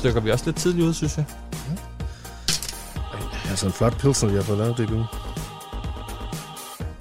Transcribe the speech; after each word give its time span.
så 0.00 0.04
rundstykker 0.04 0.20
vi 0.20 0.30
også 0.30 0.44
lidt 0.44 0.56
tidligt 0.56 0.86
ud, 0.86 0.94
synes 0.94 1.16
jeg. 1.16 1.24
Altså 3.50 3.66
en 3.66 3.72
flot 3.72 3.98
pilsner, 3.98 4.30
vi 4.30 4.36
har 4.36 4.42
fået 4.42 4.58
lavet 4.58 4.76
det 4.78 4.90
nu. 4.90 5.04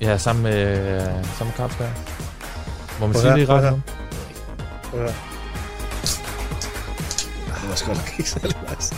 Ja, 0.02 0.18
sammen 0.18 0.44
med, 0.44 0.98
sammen 1.38 1.48
med 1.48 1.54
Carlsberg. 1.58 1.90
Må 3.00 3.08
man 3.08 3.16
sige 3.16 3.32
det 3.32 3.40
i 3.40 3.46
radioen? 3.46 3.84
Ja. 4.94 5.00
Det 7.62 7.70
var 7.70 7.76
sgu 7.76 7.94
nok 7.94 8.14
ikke 8.18 8.30
særlig 8.30 8.56
nice. 8.70 8.96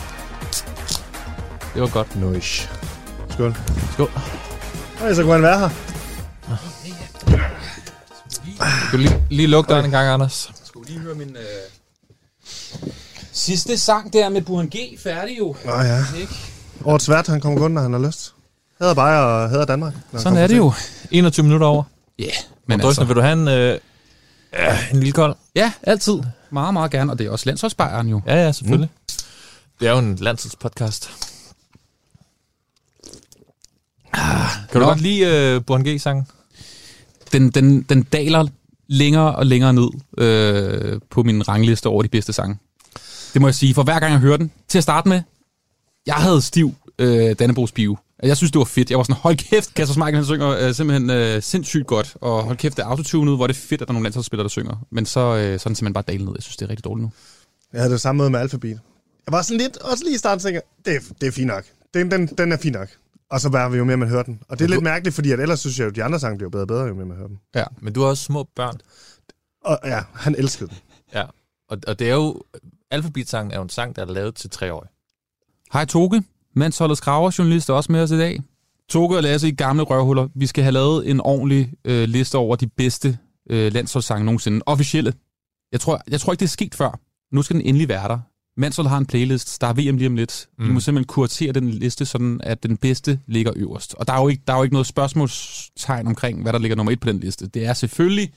Det 1.74 1.82
var 1.82 1.88
godt. 1.88 2.16
Noish. 2.16 2.68
Skål. 3.30 3.56
Skål. 3.92 4.10
Ej, 5.00 5.14
så 5.14 5.22
kunne 5.22 5.32
han 5.32 5.42
være 5.42 5.58
her. 5.58 5.68
Du 8.92 8.96
lige, 8.96 9.22
lige 9.30 9.46
lukke 9.46 9.68
døren 9.68 9.84
en 9.84 9.90
gang, 9.90 10.08
Anders. 10.08 10.50
Skal 10.64 10.80
vi 10.80 10.86
lige 10.86 11.00
høre 11.00 11.14
min... 11.14 11.36
Øh... 11.36 11.44
Sidste 13.42 13.78
sang 13.78 14.12
der 14.12 14.28
med 14.28 14.42
Burhan 14.42 14.68
G. 14.68 14.76
Færdig 14.98 15.38
jo. 15.38 15.56
Nå 15.64 15.72
ja. 15.72 16.04
Ikke? 16.20 16.34
Årets 16.84 17.08
vært, 17.08 17.26
han 17.26 17.40
kommer 17.40 17.58
kun, 17.58 17.70
når 17.70 17.82
han 17.82 17.92
har 17.92 18.00
lyst. 18.00 18.34
Hader 18.80 18.94
Bayer 18.94 19.18
og 19.18 19.50
hader 19.50 19.64
Danmark. 19.64 19.94
når 19.94 20.00
han 20.12 20.20
Sådan 20.20 20.38
er 20.38 20.46
det 20.46 20.56
jo. 20.56 20.72
21 21.10 21.44
minutter 21.44 21.66
over. 21.66 21.82
Ja, 22.18 22.24
yeah, 22.24 22.32
Men 22.66 22.80
Drøsner, 22.80 22.88
altså... 22.88 23.04
vil 23.04 23.16
du 23.16 23.20
have 23.20 23.32
en, 23.32 23.48
øh, 23.48 23.78
ja, 24.52 24.78
en 24.92 24.96
lille 24.96 25.12
kold? 25.12 25.36
Ja, 25.54 25.72
altid. 25.82 26.20
Meget, 26.50 26.72
meget 26.72 26.90
gerne. 26.90 27.12
Og 27.12 27.18
det 27.18 27.26
er 27.26 27.30
også 27.30 27.46
landsholdsbejeren 27.46 28.08
jo. 28.08 28.20
Ja, 28.26 28.34
ja, 28.34 28.52
selvfølgelig. 28.52 28.90
Mm. 28.92 29.14
Det 29.80 29.88
er 29.88 29.92
jo 29.92 29.98
en 29.98 30.16
landsholdspodcast. 30.16 31.10
Ah, 34.12 34.50
kan 34.72 34.80
du 34.80 34.86
godt 34.86 35.00
lide 35.00 35.20
øh, 35.20 35.62
Burhan 35.64 35.84
G-sangen? 35.86 36.26
Den, 37.32 37.50
den, 37.50 37.82
den 37.82 38.02
daler 38.02 38.46
længere 38.86 39.34
og 39.34 39.46
længere 39.46 39.72
ned 39.72 39.88
øh, 40.18 41.00
på 41.10 41.22
min 41.22 41.48
rangliste 41.48 41.86
over 41.86 42.02
de 42.02 42.08
bedste 42.08 42.32
sange. 42.32 42.58
Det 43.32 43.40
må 43.40 43.48
jeg 43.48 43.54
sige. 43.54 43.74
For 43.74 43.82
hver 43.82 44.00
gang 44.00 44.12
jeg 44.12 44.20
hører 44.20 44.36
den, 44.36 44.52
til 44.68 44.78
at 44.78 44.82
starte 44.82 45.08
med, 45.08 45.22
jeg 46.06 46.14
havde 46.14 46.42
stiv 46.42 46.74
øh, 46.98 47.36
Dannebrogs 47.38 47.72
bio. 47.72 47.96
Jeg 48.22 48.36
synes, 48.36 48.50
det 48.52 48.58
var 48.58 48.64
fedt. 48.64 48.90
Jeg 48.90 48.98
var 48.98 49.04
sådan, 49.04 49.16
hold 49.16 49.36
kæft, 49.36 49.74
Kasper 49.74 49.92
Schmeichel, 49.92 50.16
han 50.16 50.24
synger 50.24 50.48
øh, 50.48 50.74
simpelthen 50.74 51.10
øh, 51.10 51.42
sindssygt 51.42 51.86
godt. 51.86 52.16
Og 52.20 52.42
hold 52.42 52.56
kæft, 52.56 52.76
det 52.76 52.82
er 52.82 52.86
autotunet, 52.86 53.36
hvor 53.36 53.46
det 53.46 53.56
er 53.56 53.60
fedt, 53.60 53.82
at 53.82 53.88
der 53.88 53.92
er 53.92 53.94
nogle 53.94 54.04
landsholdsspillere, 54.04 54.44
der 54.44 54.48
synger. 54.48 54.86
Men 54.90 55.06
så, 55.06 55.20
øh, 55.20 55.34
så 55.34 55.40
er 55.40 55.48
den 55.48 55.58
simpelthen 55.58 55.92
bare 55.92 56.04
dalet 56.08 56.24
ned. 56.24 56.32
Jeg 56.36 56.42
synes, 56.42 56.56
det 56.56 56.66
er 56.66 56.70
rigtig 56.70 56.84
dårligt 56.84 57.02
nu. 57.02 57.12
Jeg 57.72 57.80
havde 57.80 57.92
det 57.92 58.00
samme 58.00 58.18
møde 58.18 58.30
med 58.30 58.40
Alphabet. 58.40 58.80
Jeg 59.26 59.32
var 59.32 59.42
sådan 59.42 59.58
lidt, 59.58 59.76
også 59.76 60.04
lige 60.04 60.14
i 60.14 60.18
starten 60.18 60.42
tænker, 60.42 60.60
det 60.84 60.96
er, 60.96 61.00
det 61.20 61.26
er 61.26 61.32
fint 61.32 61.46
nok. 61.46 61.64
Den, 61.94 62.10
den, 62.10 62.26
den 62.26 62.52
er 62.52 62.56
fint 62.56 62.74
nok. 62.74 62.88
Og 63.30 63.40
så 63.40 63.48
var 63.48 63.68
vi 63.68 63.78
jo 63.78 63.84
mere, 63.84 63.96
man 63.96 64.08
hører 64.08 64.22
den. 64.22 64.40
Og 64.48 64.58
det 64.58 64.64
er 64.64 64.68
lidt 64.68 64.82
mærkeligt, 64.82 65.14
fordi 65.14 65.32
at 65.32 65.40
ellers 65.40 65.60
synes 65.60 65.78
jeg 65.78 65.84
jo, 65.84 65.90
at 65.90 65.96
de 65.96 66.04
andre 66.04 66.20
sange 66.20 66.38
bliver 66.38 66.50
bedre 66.50 66.62
og 66.62 66.68
bedre, 66.68 66.84
jo 66.84 66.94
mere 66.94 67.06
man 67.06 67.16
hører 67.16 67.28
dem. 67.28 67.38
Ja. 67.54 67.64
Men 67.80 67.92
du 67.92 68.00
har 68.00 68.08
også 68.08 68.24
små 68.24 68.48
børn. 68.56 68.80
Og 69.64 69.78
ja, 69.84 70.00
han 70.14 70.34
elskede 70.34 70.68
den. 70.68 70.78
Ja. 71.14 71.24
Og, 71.68 71.78
og 71.86 71.98
det 71.98 72.10
er 72.10 72.14
jo... 72.14 72.42
Alphabet-sangen 72.92 73.52
er 73.52 73.56
jo 73.56 73.62
en 73.62 73.68
sang, 73.68 73.96
der 73.96 74.02
er 74.02 74.12
lavet 74.12 74.34
til 74.34 74.50
tre 74.50 74.72
år. 74.72 74.86
Hej 75.72 75.84
Toge, 75.84 76.22
Mandsholdets 76.54 77.00
graverjournalist 77.00 77.68
er 77.68 77.74
også 77.74 77.92
med 77.92 78.02
os 78.02 78.10
i 78.10 78.18
dag. 78.18 78.40
Toge 78.88 79.16
og 79.16 79.22
Lasse 79.22 79.48
i 79.48 79.54
gamle 79.54 79.82
røvhuller. 79.82 80.28
Vi 80.34 80.46
skal 80.46 80.64
have 80.64 80.72
lavet 80.72 81.10
en 81.10 81.20
ordentlig 81.20 81.72
øh, 81.84 82.08
liste 82.08 82.38
over 82.38 82.56
de 82.56 82.66
bedste 82.66 83.18
øh, 83.50 83.72
landsholdssange 83.72 84.24
nogensinde. 84.24 84.60
Officielle. 84.66 85.12
Jeg 85.72 85.80
tror, 85.80 86.00
jeg 86.10 86.20
tror 86.20 86.32
ikke, 86.32 86.40
det 86.40 86.46
er 86.46 86.50
sket 86.50 86.74
før. 86.74 87.00
Nu 87.34 87.42
skal 87.42 87.56
den 87.56 87.66
endelig 87.66 87.88
være 87.88 88.08
der. 88.08 88.18
Manshold 88.56 88.86
har 88.86 88.98
en 88.98 89.06
playlist, 89.06 89.60
der 89.60 89.66
er 89.66 89.72
VM 89.72 89.96
lige 89.96 90.06
om 90.06 90.16
lidt. 90.16 90.48
Mm. 90.58 90.68
Vi 90.68 90.72
må 90.72 90.80
simpelthen 90.80 91.06
kuratere 91.06 91.52
den 91.52 91.70
liste, 91.70 92.06
sådan 92.06 92.40
at 92.44 92.62
den 92.62 92.76
bedste 92.76 93.20
ligger 93.26 93.52
øverst. 93.56 93.94
Og 93.94 94.06
der 94.06 94.12
er 94.12 94.20
jo 94.20 94.28
ikke, 94.28 94.42
der 94.46 94.52
er 94.52 94.56
jo 94.56 94.62
ikke 94.62 94.74
noget 94.74 94.86
spørgsmålstegn 94.86 96.06
omkring, 96.06 96.42
hvad 96.42 96.52
der 96.52 96.58
ligger 96.58 96.76
nummer 96.76 96.92
et 96.92 97.00
på 97.00 97.08
den 97.08 97.20
liste. 97.20 97.46
Det 97.46 97.66
er 97.66 97.72
selvfølgelig... 97.72 98.32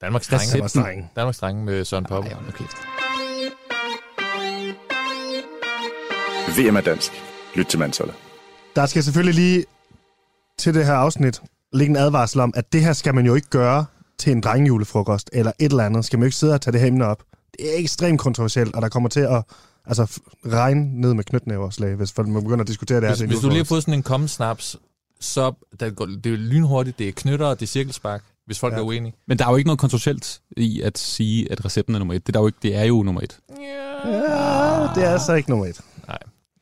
Danmarks 0.00 0.28
drenge. 0.28 0.60
var 0.60 0.66
streng. 0.66 1.10
Danmarks 1.16 1.38
drenge 1.38 1.64
med 1.64 1.84
Søren 1.84 2.04
Poppe. 2.04 2.28
Ej, 2.30 2.34
hold 2.34 2.93
VM 6.48 6.76
er 6.76 6.80
dansk. 6.80 7.12
Lyt 7.54 7.66
til 7.66 7.78
mandsholdet. 7.78 8.14
Der 8.76 8.86
skal 8.86 9.02
selvfølgelig 9.02 9.34
lige 9.34 9.64
til 10.58 10.74
det 10.74 10.86
her 10.86 10.92
afsnit 10.94 11.42
ligge 11.72 11.90
en 11.90 11.96
advarsel 11.96 12.40
om, 12.40 12.52
at 12.56 12.72
det 12.72 12.80
her 12.80 12.92
skal 12.92 13.14
man 13.14 13.26
jo 13.26 13.34
ikke 13.34 13.48
gøre 13.48 13.86
til 14.18 14.32
en 14.32 14.40
drengejulefrokost 14.40 15.30
eller 15.32 15.52
et 15.58 15.70
eller 15.70 15.84
andet. 15.84 16.04
Skal 16.04 16.18
man 16.18 16.22
jo 16.22 16.26
ikke 16.26 16.36
sidde 16.36 16.54
og 16.54 16.60
tage 16.60 16.72
det 16.72 16.80
her 16.80 16.88
emne 16.88 17.06
op. 17.06 17.22
Det 17.58 17.74
er 17.74 17.78
ekstremt 17.78 18.20
kontroversielt, 18.20 18.74
og 18.74 18.82
der 18.82 18.88
kommer 18.88 19.08
til 19.08 19.20
at 19.20 19.42
altså, 19.86 20.20
regne 20.46 21.00
ned 21.00 21.14
med 21.14 21.24
knytnæverslag, 21.24 21.94
hvis 21.94 22.12
folk 22.12 22.28
man 22.28 22.42
begynder 22.42 22.60
at 22.62 22.68
diskutere 22.68 23.00
det 23.00 23.08
her. 23.08 23.16
Hvis, 23.16 23.28
hvis 23.28 23.38
du 23.38 23.48
lige 23.48 23.56
har 23.58 23.64
fået 23.64 23.82
sådan 23.82 23.94
en 23.94 24.02
kommensnaps, 24.02 24.76
så 25.20 25.52
der 25.80 25.90
går, 25.90 26.06
det 26.06 26.26
er 26.26 26.36
lynhurtigt, 26.36 26.98
det 26.98 27.08
er 27.08 27.12
knytter, 27.12 27.46
og 27.46 27.60
det 27.60 27.66
er 27.66 27.70
cirkelspark, 27.70 28.22
hvis 28.46 28.58
folk 28.58 28.72
Ja. 28.74 28.78
er 28.78 28.82
uenige. 28.82 29.14
Men 29.28 29.38
der 29.38 29.46
er 29.46 29.50
jo 29.50 29.56
ikke 29.56 29.68
noget 29.68 29.78
kontroversielt 29.78 30.40
i 30.56 30.80
at 30.80 30.98
sige, 30.98 31.52
at 31.52 31.64
recepten 31.64 31.94
er 31.94 31.98
nummer 31.98 32.14
et. 32.14 32.26
Det 32.26 32.28
er, 32.28 32.32
der 32.32 32.40
jo 32.40 32.46
ikke, 32.46 32.58
det 32.62 32.76
er 32.76 32.84
jo 32.84 33.02
nummer 33.02 33.20
et. 33.20 33.38
Ja, 33.50 35.00
det 35.00 35.04
er 35.04 35.18
så 35.18 35.32
ikke 35.34 35.50
nummer 35.50 35.66
et. 35.66 35.80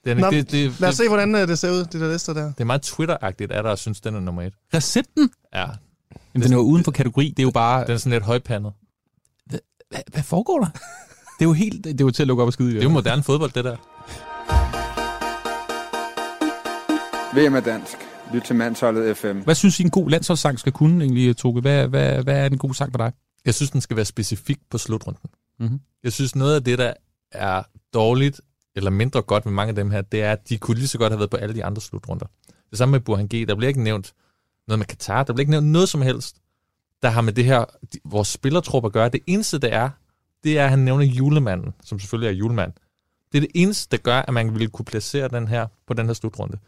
Det 0.05 0.11
er, 0.11 0.15
Nå, 0.15 0.31
det, 0.31 0.51
det, 0.51 0.81
Lad 0.81 0.89
os 0.89 0.97
det, 0.97 1.05
se, 1.05 1.09
hvordan 1.09 1.35
øh, 1.35 1.49
det 1.49 1.59
ser 1.59 1.71
ud, 1.71 1.85
de 1.85 2.01
der 2.01 2.13
lister 2.13 2.33
der. 2.33 2.45
det 2.47 2.61
er 2.61 2.65
meget 2.65 2.83
Twitter-agtigt, 2.83 3.53
at 3.53 3.65
der 3.65 3.77
synes, 3.77 4.01
den 4.01 4.15
er 4.15 4.21
nummer 4.21 4.43
et. 4.43 4.55
Recepten? 4.75 5.31
Ja, 5.55 5.67
Jamen, 6.35 6.45
den 6.45 6.53
er 6.53 6.57
jo 6.57 6.63
uden 6.63 6.85
for 6.85 6.93
kategori. 6.93 7.29
Det 7.29 7.39
er 7.39 7.43
jo 7.43 7.51
bare... 7.51 7.85
den 7.85 7.91
er 7.91 7.97
sådan 7.97 8.13
lidt 8.13 8.25
højpandet. 8.25 8.73
Hvad, 9.47 10.01
hvad 10.13 10.23
foregår 10.23 10.59
der? 10.59 10.67
Det 11.39 11.45
er 11.45 11.49
jo 11.49 11.53
helt... 11.53 11.85
Det 11.85 12.01
er 12.01 12.05
jo 12.05 12.11
til 12.11 12.23
at 12.23 12.27
lukke 12.27 12.43
op 12.43 12.47
og 12.47 12.53
skide 12.53 12.71
i. 12.71 12.73
Det 12.75 12.79
er 12.79 12.83
jo 12.83 12.91
moderne 12.91 13.23
fodbold, 13.23 13.51
det 13.51 13.65
der. 13.65 13.77
VM 17.35 17.55
er 17.55 17.61
dansk. 17.61 17.97
Lyt 18.35 18.43
til 18.43 18.57
mandsholdet 18.57 19.17
FM. 19.17 19.39
Hvad 19.39 19.55
synes 19.55 19.81
I, 19.81 19.83
en 19.83 19.91
god 19.91 20.11
landsholdssang 20.11 20.59
skal 20.59 20.73
kunne 20.73 21.05
egentlig, 21.05 21.37
Toge? 21.37 21.61
Hvad, 21.61 21.89
hvad, 21.89 22.23
hvad 22.23 22.37
er 22.37 22.47
en 22.47 22.59
god 22.59 22.75
sang 22.75 22.93
for 22.93 22.99
dig? 22.99 23.13
Jeg 23.45 23.55
synes, 23.55 23.71
den 23.71 23.81
skal 23.81 23.97
være 23.97 24.05
specifik 24.05 24.59
på 24.71 24.79
slutrunden. 24.79 25.31
Mhm. 25.61 25.81
Jeg 26.05 26.13
synes, 26.13 26.37
noget 26.37 26.55
af 26.55 26.65
det, 26.65 26.79
der 26.79 26.93
er 27.33 27.63
dårligt, 27.95 28.41
eller 28.77 28.91
mindre 28.91 29.23
godt 29.23 29.45
med 29.45 29.53
mange 29.53 29.69
af 29.69 29.75
dem 29.75 29.91
her, 29.91 30.01
det 30.01 30.23
er, 30.23 30.33
at 30.33 30.49
de 30.49 30.59
kunne 30.59 30.77
lige 30.77 30.89
så 30.89 30.99
godt 30.99 31.13
have 31.13 31.19
været 31.19 31.31
på 31.31 31.37
alle 31.37 31.55
de 31.55 31.65
andre 31.65 31.83
slutrunder. 31.83 32.27
Det 32.71 32.79
samme 32.79 32.93
med 32.93 33.01
Burhan 33.01 33.27
G. 33.27 33.49
Der 33.49 33.55
bliver 33.55 33.69
ikke 33.69 33.83
nævnt 33.83 34.15
noget 34.69 34.79
med 34.79 34.87
Katar. 34.87 35.23
Der 35.23 35.33
bliver 35.33 35.43
ikke 35.43 35.51
nævnt 35.51 35.67
noget 35.67 35.89
som 35.89 36.03
helst, 36.03 36.37
der 37.03 37.09
har 37.09 37.21
med 37.21 37.33
det 37.33 37.45
her, 37.45 37.65
de, 37.93 37.99
vores 38.05 38.29
spillertrup 38.29 38.85
at 38.85 38.93
gøre. 38.93 39.09
Det 39.09 39.21
eneste, 39.27 39.59
det 39.59 39.73
er, 39.73 39.91
det 40.45 40.59
er, 40.59 40.65
at 40.65 40.71
han 40.71 40.79
nævner 40.79 41.05
julemanden, 41.05 41.75
som 41.85 41.99
selvfølgelig 41.99 42.29
er 42.29 42.39
julemand. 42.39 42.73
Det 43.33 43.39
er 43.39 43.41
det 43.41 43.51
eneste, 43.55 43.97
der 43.97 44.03
gør, 44.03 44.19
at 44.19 44.35
man 44.35 44.55
ville 44.55 44.69
kunne 44.69 44.85
placere 44.85 45.29
den 45.29 45.49
her 45.49 45.67
på 45.87 45.95
den 45.95 46.07
her 46.07 46.13
slutrunde. 46.13 46.59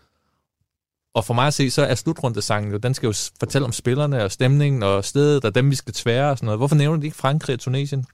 Og 1.14 1.24
for 1.24 1.34
mig 1.34 1.46
at 1.46 1.54
se, 1.54 1.70
så 1.70 1.82
er 1.82 1.94
slutrundesangen 1.94 2.72
jo, 2.72 2.78
den 2.78 2.94
skal 2.94 3.06
jo 3.06 3.14
fortælle 3.40 3.64
om 3.64 3.72
spillerne 3.72 4.24
og 4.24 4.32
stemningen 4.32 4.82
og 4.82 5.04
stedet 5.04 5.44
og 5.44 5.54
dem, 5.54 5.70
vi 5.70 5.74
skal 5.74 5.94
tvære 5.94 6.30
og 6.30 6.38
sådan 6.38 6.46
noget. 6.46 6.58
Hvorfor 6.58 6.76
nævner 6.76 7.00
de 7.00 7.06
ikke 7.06 7.16
Frankrig 7.16 7.54
og 7.54 7.60
Tunesien? 7.60 8.06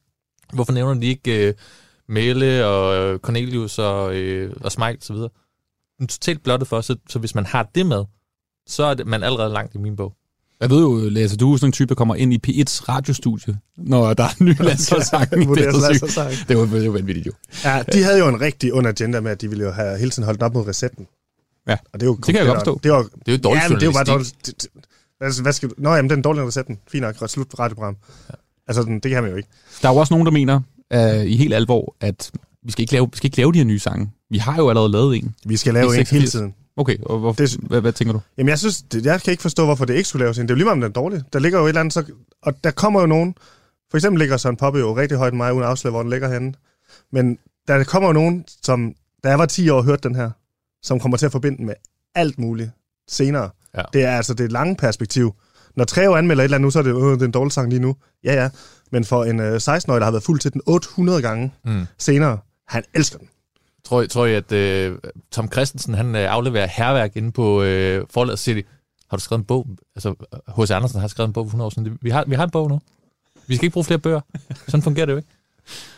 Hvorfor 0.52 0.72
nævner 0.72 1.00
de 1.00 1.06
ikke 1.06 1.48
øh, 1.48 1.54
Mæle 2.10 2.66
og 2.66 2.96
øh, 2.96 3.18
Cornelius 3.18 3.78
og, 3.78 4.14
øh, 4.14 4.52
og 4.60 4.72
Smile 4.72 4.88
og 4.96 4.96
så 5.00 5.12
videre? 5.12 5.28
Den 5.98 6.04
er 6.04 6.08
totalt 6.08 6.42
blottet 6.42 6.68
for, 6.68 6.80
så, 6.80 6.96
så 7.08 7.18
hvis 7.18 7.34
man 7.34 7.46
har 7.46 7.68
det 7.74 7.86
med, 7.86 8.04
så 8.66 8.84
er 8.84 8.94
det, 8.94 9.06
man 9.06 9.22
allerede 9.22 9.52
langt 9.52 9.74
i 9.74 9.78
min 9.78 9.96
bog. 9.96 10.14
Jeg 10.60 10.70
ved 10.70 10.80
jo, 10.80 11.08
Lasse, 11.08 11.36
du 11.36 11.52
er 11.52 11.56
sådan 11.56 11.68
en 11.68 11.72
type, 11.72 11.88
der 11.88 11.94
kommer 11.94 12.14
ind 12.14 12.32
i 12.34 12.38
P1's 12.46 12.88
radiostudie, 12.88 13.58
når 13.76 14.14
der 14.14 14.24
er 14.24 14.28
en 14.40 14.46
ny 14.46 14.54
landsholdssang. 14.68 15.30
det, 15.30 15.48
Vurderes 15.48 15.66
er 15.66 15.72
så 15.72 15.78
sygt. 15.80 15.88
landsholdssang. 16.02 16.48
det 16.48 16.56
var 16.58 16.64
det 16.66 16.86
var 16.86 16.92
vanvittigt 16.92 17.26
jo. 17.26 17.32
Ja, 17.64 17.82
de 17.92 18.02
havde 18.02 18.18
jo 18.18 18.28
en 18.28 18.40
rigtig 18.40 18.74
ond 18.74 18.86
agenda 18.86 19.20
med, 19.20 19.30
at 19.30 19.40
de 19.40 19.48
ville 19.48 19.64
jo 19.64 19.70
have 19.70 19.98
hele 19.98 20.10
tiden 20.10 20.24
holdt 20.24 20.42
op 20.42 20.54
mod 20.54 20.66
recepten. 20.68 21.06
Ja, 21.68 21.76
og 21.92 22.00
det, 22.00 22.02
er 22.02 22.06
jo 22.10 22.14
det 22.16 22.24
kan 22.24 22.34
jeg 22.36 22.46
godt 22.46 22.58
forstå. 22.58 22.80
Det 22.82 22.92
var, 22.92 23.02
Det 23.02 23.28
er 23.28 23.32
jo 23.32 23.38
dårlig 23.44 23.62
ja, 23.62 23.68
men 23.68 23.74
det 23.76 23.82
er 23.82 23.86
jo 23.86 23.92
bare 23.92 24.04
dårligt. 24.04 24.34
Det- 24.46 24.62
det- 24.62 24.70
Altså, 25.22 25.42
hvad 25.42 25.52
skal 25.52 25.68
du... 25.68 25.74
Nå, 25.78 25.94
jamen, 25.94 26.10
den 26.10 26.22
dårlige 26.22 26.46
recepten. 26.46 26.78
Fint 26.88 27.02
nok, 27.02 27.16
slut 27.30 27.48
på 27.48 27.56
radioprogram. 27.58 27.96
Ja. 28.28 28.34
Altså, 28.68 28.82
den- 28.82 29.00
det 29.00 29.10
kan 29.10 29.22
man 29.22 29.30
jo 29.30 29.36
ikke. 29.36 29.48
Der 29.82 29.88
er 29.88 29.92
jo 29.92 29.98
også 29.98 30.14
nogen, 30.14 30.26
der 30.26 30.32
mener 30.32 30.60
uh, 30.94 31.24
i 31.26 31.36
helt 31.36 31.54
alvor, 31.54 31.96
at 32.00 32.30
vi 32.62 32.72
skal, 32.72 32.82
ikke 32.82 32.92
lave, 32.92 33.08
vi 33.12 33.16
skal 33.16 33.26
ikke 33.26 33.36
lave 33.36 33.52
de 33.52 33.58
her 33.58 33.64
nye 33.64 33.78
sange. 33.78 34.10
Vi 34.30 34.38
har 34.38 34.56
jo 34.56 34.68
allerede 34.68 34.92
lavet 34.92 35.16
en. 35.16 35.34
Vi 35.46 35.56
skal 35.56 35.74
lave 35.74 35.86
en 35.86 35.92
hele 35.92 36.04
86. 36.06 36.30
tiden. 36.30 36.54
Okay, 36.76 36.96
og 37.02 37.18
hvor, 37.18 37.32
Det- 37.32 37.56
hvad, 37.62 37.80
hvad 37.80 37.92
tænker 37.92 38.12
du? 38.12 38.20
Jamen, 38.38 38.48
jeg 38.48 38.58
synes, 38.58 38.82
det, 38.82 39.04
jeg 39.06 39.20
kan 39.22 39.30
ikke 39.30 39.40
forstå, 39.42 39.64
hvorfor 39.64 39.84
det 39.84 39.94
ikke 39.94 40.08
skulle 40.08 40.24
laves 40.24 40.38
en. 40.38 40.42
Det 40.42 40.50
er 40.50 40.54
jo 40.54 40.56
lige 40.56 40.64
meget, 40.64 40.72
om 40.72 40.80
den 40.80 40.88
er 40.88 40.92
dårlig. 40.92 41.22
Der 41.32 41.38
ligger 41.38 41.58
jo 41.58 41.64
et 41.64 41.68
eller 41.68 41.80
andet, 41.80 41.94
så, 41.94 42.04
og 42.42 42.64
der 42.64 42.70
kommer 42.70 43.00
jo 43.00 43.06
nogen. 43.06 43.34
For 43.90 43.96
eksempel 43.98 44.18
ligger 44.18 44.36
Søren 44.36 44.56
Poppe 44.56 44.78
jo 44.78 44.96
rigtig 44.96 45.18
højt 45.18 45.34
mig, 45.34 45.52
uden 45.52 45.64
at 45.64 45.68
afsløre, 45.70 45.90
hvor 45.90 46.02
den 46.02 46.10
ligger 46.10 46.32
henne. 46.32 46.52
Men 47.12 47.38
der 47.68 47.84
kommer 47.84 48.08
jo 48.08 48.12
nogen, 48.12 48.44
som, 48.62 48.94
da 49.24 49.28
jeg 49.28 49.38
var 49.38 49.46
10 49.46 49.68
år 49.68 49.76
og 49.76 49.84
hørte 49.84 50.08
den 50.08 50.16
her, 50.16 50.30
som 50.82 51.00
kommer 51.00 51.16
til 51.18 51.26
at 51.26 51.32
forbinde 51.32 51.56
den 51.58 51.66
med 51.66 51.74
alt 52.14 52.38
muligt 52.38 52.70
senere. 53.08 53.50
Ja. 53.76 53.82
Det 53.92 54.02
er 54.04 54.10
altså 54.16 54.34
det 54.34 54.52
lange 54.52 54.76
perspektiv. 54.76 55.34
Når 55.76 55.84
Treo 55.84 56.14
anmelder 56.14 56.42
et 56.42 56.44
eller 56.44 56.54
andet 56.56 56.66
nu, 56.66 56.70
så 56.70 56.78
er 56.78 56.82
det, 56.82 56.90
øh, 56.96 57.12
det 57.12 57.22
er 57.22 57.26
en 57.26 57.30
dårlig 57.30 57.52
sang 57.52 57.70
lige 57.70 57.80
nu. 57.80 57.96
Ja, 58.24 58.34
ja. 58.42 58.48
Men 58.92 59.04
for 59.04 59.24
en 59.24 59.40
øh, 59.40 59.56
16-årig, 59.56 60.00
der 60.00 60.04
har 60.04 60.10
været 60.10 60.22
fuld 60.24 60.40
til 60.40 60.52
den 60.52 60.60
800 60.66 61.22
gange 61.22 61.52
Mm. 61.64 61.86
senere, 61.98 62.38
han 62.68 62.82
elsker 62.94 63.18
den. 63.18 63.28
Tror, 63.84 64.06
tror 64.06 64.26
I, 64.26 64.34
at 64.34 64.52
øh, 64.52 64.98
Tom 65.30 65.52
Christensen 65.52 65.94
han 65.94 66.14
øh, 66.16 66.32
afleverer 66.32 66.66
herværk 66.66 67.16
inde 67.16 67.32
på 67.32 67.62
øh, 67.62 68.04
forladet 68.10 68.38
City? 68.38 68.60
Har 69.10 69.16
du 69.16 69.22
skrevet 69.22 69.38
en 69.40 69.44
bog? 69.44 69.66
Altså, 69.96 70.14
H.C. 70.58 70.70
Andersen 70.70 71.00
har 71.00 71.08
skrevet 71.08 71.28
en 71.28 71.32
bog 71.32 71.44
for 71.44 71.48
100 71.48 71.66
år 71.66 71.70
siden. 71.70 71.98
Vi 72.02 72.10
har, 72.10 72.24
vi 72.26 72.34
har 72.34 72.44
en 72.44 72.50
bog 72.50 72.68
nu. 72.68 72.80
Vi 73.46 73.56
skal 73.56 73.64
ikke 73.66 73.72
bruge 73.72 73.84
flere 73.84 73.98
bøger. 73.98 74.20
Sådan 74.68 74.82
fungerer 74.82 75.06
det 75.06 75.12
jo 75.12 75.16
ikke. 75.16 75.28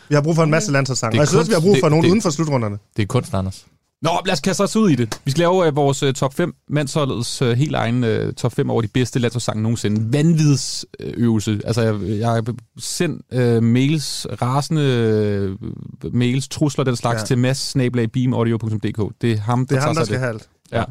Vi 0.09 0.15
har 0.15 0.21
brug 0.21 0.35
for 0.35 0.43
en 0.43 0.49
masse 0.51 0.71
landsholdssange. 0.71 1.19
Jeg 1.19 1.27
synes 1.27 1.39
også, 1.39 1.51
vi 1.51 1.53
har 1.53 1.61
brug 1.61 1.75
for 1.75 1.87
det- 1.87 1.91
nogen 1.91 2.03
det- 2.03 2.09
uden 2.09 2.21
for 2.21 2.29
slutrunderne. 2.29 2.77
Det 2.97 3.03
er 3.03 3.07
kunst, 3.07 3.33
Anders. 3.33 3.65
Nå, 4.03 4.09
lad 4.25 4.33
os 4.33 4.39
kaste 4.39 4.61
os 4.61 4.75
ud 4.75 4.89
i 4.89 4.95
det. 4.95 5.21
Vi 5.25 5.31
skal 5.31 5.39
lave 5.41 5.67
uh, 5.67 5.75
vores 5.75 6.03
uh, 6.03 6.13
top 6.13 6.33
5, 6.33 6.55
mandsholdets 6.69 7.41
uh, 7.41 7.49
helt 7.49 7.75
egen 7.75 8.03
uh, 8.03 8.33
top 8.33 8.53
5 8.53 8.69
over 8.69 8.81
de 8.81 8.87
bedste 8.87 9.19
landsholdssange 9.19 9.63
nogensinde. 9.63 10.13
Vanvidsøvelse. 10.13 11.61
Altså, 11.65 11.81
jeg, 11.81 12.01
jeg 12.19 12.29
har 12.29 12.55
sendt 12.79 13.21
uh, 13.35 13.63
mails, 13.63 14.27
rasende 14.41 15.57
uh, 16.03 16.15
mails, 16.15 16.47
trusler 16.47 16.83
den 16.83 16.95
slags 16.95 17.21
Ja. 17.21 17.25
til 17.25 17.37
mads-beamaudio.dk. 17.37 19.13
Det 19.21 19.31
er 19.31 19.37
ham, 19.37 19.67
der 19.67 19.75
Det 19.75 19.81
er 19.83 19.85
ham, 19.87 19.95
der 19.95 20.03
skal 20.03 20.13
af 20.15 20.19
have 20.19 20.33
alt. 20.33 20.49
Ja. 20.71 20.83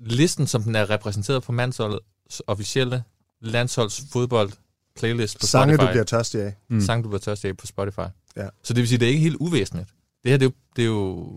Listen, 0.00 0.46
som 0.46 0.62
den 0.62 0.74
er 0.76 0.90
repræsenteret 0.90 1.42
på 1.42 1.52
mandsholdets 1.52 2.42
officielle 2.46 3.02
landsholds 3.42 4.02
fodbold 4.12 4.50
playlist 4.98 5.40
på 5.40 5.46
Sange, 5.46 5.74
Spotify. 5.74 5.86
du 5.86 5.92
bliver 5.92 6.04
tørstig 6.04 6.40
af. 6.42 6.54
Mm. 6.70 6.74
mm. 6.76 6.82
sang, 6.82 7.04
du 7.04 7.08
bliver 7.08 7.20
tørstig 7.20 7.48
af 7.48 7.56
på 7.56 7.66
Spotify. 7.66 7.98
Ja. 8.36 8.46
Så 8.64 8.74
det 8.74 8.80
vil 8.80 8.88
sige, 8.88 8.98
det 8.98 9.06
er 9.06 9.10
ikke 9.10 9.20
helt 9.22 9.36
uvæsentligt. 9.40 9.88
Det 10.24 10.30
her, 10.30 10.38
det 10.38 10.44
er 10.46 10.48
jo, 10.48 10.52
det 10.76 10.82
er 10.82 10.86
jo 10.86 11.28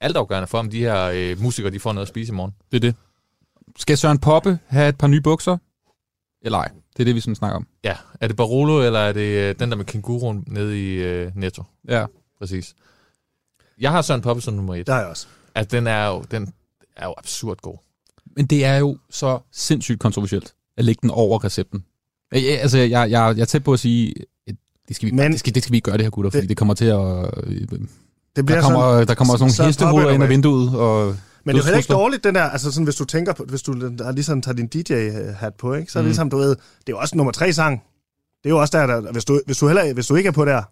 altafgørende 0.00 0.46
for, 0.46 0.58
om 0.58 0.70
de 0.70 0.78
her 0.78 1.04
øh, 1.14 1.40
musikere, 1.42 1.72
de 1.72 1.80
får 1.80 1.92
noget 1.92 2.02
at 2.06 2.08
spise 2.08 2.32
i 2.32 2.34
morgen. 2.34 2.52
Det 2.70 2.76
er 2.76 2.80
det. 2.80 2.94
Skal 3.78 3.98
Søren 3.98 4.18
Poppe 4.18 4.58
have 4.66 4.88
et 4.88 4.98
par 4.98 5.06
nye 5.06 5.20
bukser? 5.20 5.56
Eller 6.42 6.58
ej? 6.58 6.68
Det 6.96 7.00
er 7.00 7.04
det, 7.04 7.14
vi 7.14 7.20
sådan 7.20 7.34
snakker 7.34 7.56
om. 7.56 7.66
Ja, 7.84 7.96
er 8.20 8.26
det 8.26 8.36
Barolo, 8.36 8.82
eller 8.82 8.98
er 9.00 9.12
det 9.12 9.20
øh, 9.50 9.54
den 9.58 9.70
der 9.70 9.76
med 9.76 9.84
kænguruen 9.84 10.44
nede 10.46 10.80
i 10.82 10.94
øh, 10.94 11.32
Netto? 11.36 11.62
Ja. 11.88 12.06
Præcis. 12.38 12.74
Jeg 13.80 13.90
har 13.90 14.02
Søren 14.02 14.20
Poppe 14.20 14.42
som 14.42 14.54
nummer 14.54 14.74
et. 14.74 14.86
Der 14.86 14.94
er 14.94 14.98
jeg 14.98 15.08
også. 15.08 15.26
Altså, 15.54 15.76
den 15.76 15.86
er 15.86 16.06
jo, 16.06 16.24
den 16.30 16.52
er 16.96 17.06
jo 17.06 17.14
absurd 17.18 17.56
god. 17.62 17.76
Men 18.36 18.46
det 18.46 18.64
er 18.64 18.76
jo 18.76 18.98
så 19.10 19.38
sindssygt 19.52 20.00
kontroversielt 20.00 20.54
at 20.76 20.84
lægge 20.84 20.98
den 21.02 21.10
over 21.10 21.44
recepten. 21.44 21.84
Jeg, 22.32 22.42
jeg- 22.44 22.60
altså, 22.60 22.78
jeg, 22.78 22.90
jeg, 22.90 23.34
jeg 23.36 23.40
er 23.40 23.44
tæt 23.44 23.64
på 23.64 23.72
at 23.72 23.80
sige, 23.80 24.14
at 24.46 24.54
det 24.88 24.96
skal 24.96 25.06
vi, 25.06 25.12
Men- 25.14 25.32
det 25.32 25.40
skal, 25.40 25.54
det 25.54 25.62
skal 25.62 25.72
vi 25.72 25.76
ikke 25.76 25.84
gøre 25.84 25.96
det 25.96 26.04
her, 26.04 26.10
gutter, 26.10 26.30
fordi 26.30 26.40
Det- 26.40 26.48
det 26.48 26.56
kommer 26.56 26.74
til 26.74 26.84
at... 26.84 26.98
øh, 28.38 28.42
Det 28.42 28.46
bliver 28.46 28.60
Der 28.60 28.68
kommer, 28.70 29.04
der 29.04 29.14
kommer 29.14 29.36
sådan 29.36 29.50
så 29.52 29.62
nogle 29.62 29.68
hestehoveder 29.68 30.10
ind 30.10 30.22
ad 30.22 30.26
er 30.28 30.30
vinduet, 30.30 30.76
og 30.76 31.06
Men 31.06 31.14
det 31.14 31.52
er 31.54 31.58
jo 31.58 31.64
heller 31.64 31.78
ikke 31.78 31.92
dårligt, 31.92 32.24
den 32.24 32.34
der, 32.34 32.42
altså 32.42 32.70
sådan, 32.72 32.84
hvis 32.84 32.96
du 32.96 33.04
tænker 33.04 33.32
på, 33.32 33.44
hvis 33.48 33.62
du 33.62 33.72
der 33.98 34.12
ligesom 34.12 34.42
tager 34.42 34.56
din 34.56 34.66
DJ-hat 34.66 35.54
på, 35.54 35.74
ikke? 35.74 35.92
så 35.92 35.98
er 35.98 36.02
det 36.02 36.04
Mm. 36.06 36.08
ligesom, 36.08 36.30
du 36.30 36.36
ved, 36.38 36.48
det 36.48 36.56
er 36.86 36.90
jo 36.90 36.98
også 36.98 37.16
nummer 37.16 37.32
tre 37.32 37.52
sang. 37.52 37.82
Det 38.42 38.50
er 38.50 38.50
jo 38.50 38.60
også 38.60 38.78
der, 38.78 38.86
der 38.86 39.12
hvis, 39.12 39.24
du, 39.24 39.40
hvis, 39.46 39.58
du 39.58 39.66
heller, 39.66 39.92
hvis 39.94 40.06
du 40.06 40.14
ikke 40.16 40.28
er 40.28 40.32
på 40.32 40.44
der, 40.44 40.62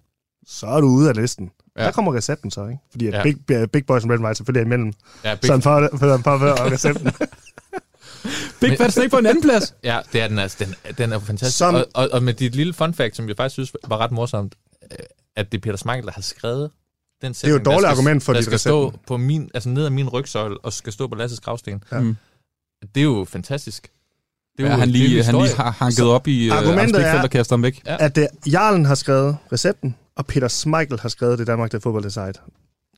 så 0.46 0.66
er 0.66 0.80
du 0.80 0.86
ude 0.88 1.08
af 1.08 1.16
listen. 1.16 1.50
Ja. 1.78 1.84
Der 1.84 1.90
kommer 1.92 2.14
recepten 2.14 2.50
så, 2.50 2.62
ikke? 2.66 2.78
Fordi 2.90 3.04
Ja. 3.08 3.22
Big, 3.22 3.36
Big 3.72 3.86
Boys 3.86 4.02
and 4.02 4.12
Red 4.12 4.18
White 4.18 4.34
selvfølgelig 4.34 4.60
er 4.60 4.64
imellem. 4.66 4.92
Ja, 5.24 5.34
Big, 5.34 5.46
Sådan 5.46 5.62
for, 5.62 5.88
for, 5.92 5.98
for, 5.98 6.38
for 6.38 6.46
og 6.50 6.72
recepten. 6.72 7.10
Big 8.60 8.78
Fat 8.78 8.92
Snake 8.92 9.08
på 9.08 9.18
en 9.18 9.26
anden 9.26 9.42
plads. 9.42 9.74
ja 9.84 10.00
det 10.12 10.20
er 10.20 10.28
den 10.28 10.38
altså. 10.38 10.56
Den, 10.64 10.94
den 10.98 11.12
er 11.12 11.18
fantastisk. 11.18 11.58
Som- 11.58 11.74
Og, 11.74 11.86
og, 11.94 12.08
og, 12.12 12.22
med 12.22 12.34
dit 12.34 12.54
lille 12.56 12.72
fun 12.72 12.94
fact, 12.94 13.16
som 13.16 13.28
jeg 13.28 13.36
faktisk 13.36 13.52
synes 13.52 13.72
var 13.88 13.98
ret 13.98 14.10
morsomt, 14.12 14.54
øh, 14.92 14.96
at 15.36 15.52
det 15.52 15.58
er 15.58 15.62
Peter 15.62 15.76
Smeichel, 15.76 16.06
der 16.06 16.12
har 16.12 16.22
skrevet 16.22 16.70
den 17.22 17.26
er 17.26 17.28
jo 17.28 17.34
sætning, 17.34 17.56
et 17.60 17.64
dårligt 17.64 17.80
skal, 17.82 17.90
argument 17.92 18.22
for 18.22 18.32
der 18.32 18.40
dit 18.40 18.46
skal 18.46 18.58
stå 18.58 18.92
på 19.06 19.16
min, 19.16 19.50
altså 19.54 19.68
ned 19.68 19.84
ad 19.84 19.90
min 19.90 20.08
rygsøjle, 20.08 20.58
og 20.58 20.72
skal 20.72 20.92
stå 20.92 21.06
på 21.08 21.14
Lasses 21.14 21.40
gravsten. 21.40 21.84
Ja. 21.92 22.00
Mm. 22.00 22.16
Det 22.94 23.00
er 23.00 23.04
jo 23.04 23.26
fantastisk. 23.28 23.88
Det 24.58 24.64
er 24.64 24.68
Ja, 24.68 24.72
jo 24.74 24.78
han 24.78 24.88
det 24.88 24.96
lige, 24.98 25.24
han 25.24 25.34
lige 25.34 25.56
har 25.56 25.70
hanket 25.70 26.04
op 26.04 26.28
i 26.28 26.50
uh, 26.50 26.56
argumentet 26.58 27.06
er- 27.06 27.22
og 27.22 27.30
kaster 27.30 27.56
ham 27.56 27.62
væk. 27.62 27.82
Ja. 27.86 27.96
At 28.04 28.16
det, 28.16 28.28
Jarlen 28.46 28.84
har 28.84 28.94
skrevet 28.94 29.36
recepten, 29.52 29.96
og 30.16 30.26
Peter 30.26 30.48
Smeichel 30.48 31.00
har 31.00 31.08
skrevet 31.08 31.38
det 31.38 31.46
Danmark, 31.46 31.72
der 31.72 31.78
fodbold 31.78 32.04
det 32.04 32.12
sejt. 32.12 32.40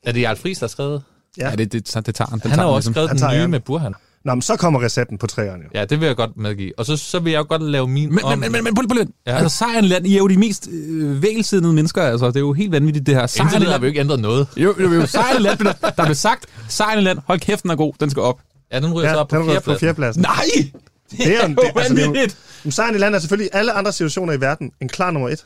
Er 0.03 0.11
det 0.11 0.21
Jarl 0.21 0.35
Friis, 0.37 0.57
der 0.59 0.65
har 0.65 0.69
skrevet? 0.69 1.03
Ja. 1.37 1.49
Ja, 1.49 1.55
det, 1.55 1.71
det, 1.71 1.93
det, 1.95 2.05
det 2.05 2.15
tager 2.15 2.29
han. 2.29 2.39
Den 2.39 2.49
Han 2.51 2.59
har 2.59 2.63
tager 2.65 2.69
jo 2.69 2.75
også 2.75 2.89
ligesom. 2.89 2.93
skrevet 3.07 3.21
Han 3.21 3.31
den 3.39 3.41
nye 3.41 3.47
med 3.47 3.59
Burhan. 3.59 3.93
Nå, 4.25 4.35
men 4.35 4.41
så 4.41 4.55
kommer 4.55 4.81
recepten 4.83 5.17
på 5.17 5.27
træerne 5.27 5.63
jo. 5.63 5.69
Ja, 5.79 5.85
det 5.85 5.99
vil 5.99 6.05
jeg 6.05 6.15
godt 6.15 6.37
medgive. 6.37 6.73
Og 6.77 6.85
så, 6.85 6.97
så 6.97 7.19
vil 7.19 7.31
jeg 7.31 7.39
jo 7.39 7.45
godt 7.49 7.61
lave 7.61 7.87
min 7.87 8.09
Men, 8.15 8.23
om... 8.23 8.39
men, 8.39 8.51
men, 8.51 8.63
men, 8.63 8.73
men, 8.77 8.97
men, 8.97 9.13
Ja. 9.27 9.35
altså 9.37 9.57
Sejrenland, 9.57 10.07
I 10.07 10.13
er 10.13 10.17
jo 10.17 10.27
de 10.27 10.37
mest 10.37 10.69
øh, 10.71 11.21
vægelsindede 11.21 11.73
mennesker, 11.73 12.01
altså. 12.03 12.27
Det 12.27 12.35
er 12.35 12.39
jo 12.39 12.53
helt 12.53 12.71
vanvittigt, 12.71 13.05
det 13.05 13.15
her. 13.15 13.21
Videre 13.21 13.43
har 13.43 13.49
Sejrenland, 13.49 13.81
vi 13.81 13.85
jo 13.85 13.87
ikke 13.87 13.99
ændret 13.99 14.19
noget. 14.19 14.47
jo, 14.57 14.75
jo, 14.79 14.93
jo, 14.93 15.05
Sejrenland, 15.05 15.57
blev 15.57 15.73
der, 15.81 15.89
der 15.89 16.03
blev 16.05 16.15
sagt, 16.15 16.45
Sejrenland, 16.69 17.19
hold 17.27 17.39
kæft, 17.39 17.63
den 17.63 17.71
er 17.71 17.75
god, 17.75 17.93
den 17.99 18.09
skal 18.09 18.23
op. 18.23 18.39
Ja, 18.71 18.79
den 18.79 18.93
ryger 18.93 19.07
ja, 19.09 19.13
så 19.15 19.19
op 19.19 19.27
på 19.27 19.35
den 19.35 19.45
ryger 19.45 19.59
på 19.59 19.75
fjerdepladsen. 19.79 20.23
fjerdepladsen. 20.23 20.71
Nej! 20.71 20.71
Det 21.11 21.35
er 21.43 21.47
jo, 21.47 21.55
det, 21.55 21.63
altså, 21.75 21.93
det 21.93 22.01
er 22.01 22.05
jo, 22.05 22.11
vanvittigt. 22.11 22.37
Men 22.63 22.71
sejren 22.71 22.95
i 22.95 22.97
land 22.97 23.15
er 23.15 23.19
selvfølgelig 23.19 23.49
alle 23.53 23.71
andre 23.71 23.91
situationer 23.93 24.33
i 24.33 24.41
verden 24.41 24.71
en 24.81 24.89
klar 24.89 25.11
nummer 25.11 25.29
et. 25.29 25.45